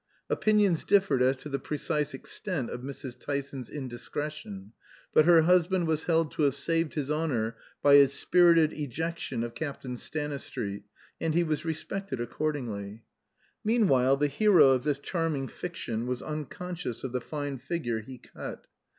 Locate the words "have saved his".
6.41-7.11